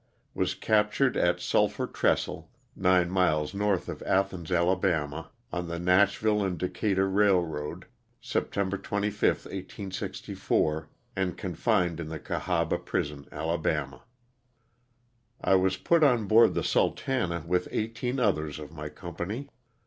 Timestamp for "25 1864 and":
8.79-11.37